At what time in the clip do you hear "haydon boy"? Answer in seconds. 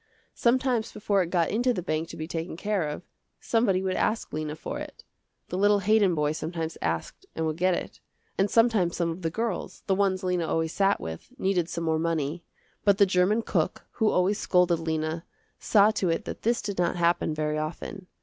5.81-6.31